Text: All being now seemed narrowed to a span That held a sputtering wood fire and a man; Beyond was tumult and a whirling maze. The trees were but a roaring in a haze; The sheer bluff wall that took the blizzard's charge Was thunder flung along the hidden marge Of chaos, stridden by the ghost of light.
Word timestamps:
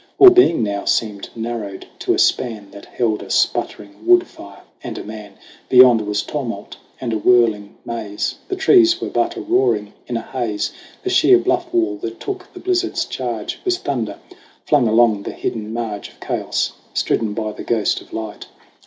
All 0.17 0.31
being 0.31 0.63
now 0.63 0.85
seemed 0.85 1.29
narrowed 1.35 1.85
to 1.99 2.15
a 2.15 2.17
span 2.17 2.71
That 2.71 2.87
held 2.87 3.21
a 3.21 3.29
sputtering 3.29 4.03
wood 4.07 4.25
fire 4.25 4.63
and 4.83 4.97
a 4.97 5.03
man; 5.03 5.33
Beyond 5.69 6.07
was 6.07 6.23
tumult 6.23 6.77
and 6.99 7.13
a 7.13 7.19
whirling 7.19 7.75
maze. 7.85 8.37
The 8.47 8.55
trees 8.55 8.99
were 8.99 9.11
but 9.11 9.35
a 9.37 9.41
roaring 9.41 9.93
in 10.07 10.17
a 10.17 10.23
haze; 10.23 10.71
The 11.03 11.11
sheer 11.11 11.37
bluff 11.37 11.71
wall 11.71 11.97
that 11.97 12.19
took 12.19 12.51
the 12.55 12.59
blizzard's 12.59 13.05
charge 13.05 13.59
Was 13.63 13.77
thunder 13.77 14.17
flung 14.65 14.87
along 14.87 15.21
the 15.21 15.33
hidden 15.33 15.71
marge 15.71 16.09
Of 16.09 16.19
chaos, 16.19 16.71
stridden 16.95 17.35
by 17.35 17.51
the 17.51 17.63
ghost 17.63 18.01
of 18.01 18.11
light. 18.11 18.47